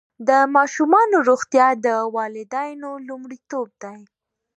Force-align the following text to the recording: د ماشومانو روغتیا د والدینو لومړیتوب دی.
د 0.27 0.29
ماشومانو 0.55 1.15
روغتیا 1.29 1.67
د 1.85 1.87
والدینو 2.15 2.89
لومړیتوب 3.07 3.67
دی. 3.83 3.99